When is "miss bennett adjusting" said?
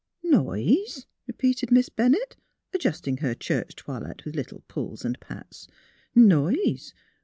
1.71-3.17